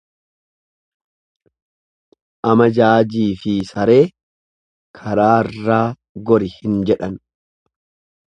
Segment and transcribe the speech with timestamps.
[2.53, 4.01] Amajaajiifi saree
[5.01, 5.83] karaarraa
[6.31, 7.19] gori hin jedhan.